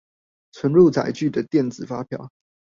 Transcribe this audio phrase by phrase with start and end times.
[0.51, 2.31] 存入載具的電子發票